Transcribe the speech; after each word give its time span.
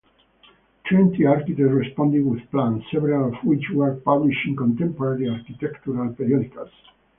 Twenty 0.89 1.27
architects 1.27 1.61
responded 1.73 2.25
with 2.25 2.49
plans, 2.49 2.83
several 2.91 3.27
of 3.31 3.43
which 3.43 3.69
were 3.71 3.97
published 3.97 4.47
in 4.47 4.55
contemporary 4.55 5.29
architectural 5.29 6.11
periodicals. 6.15 6.71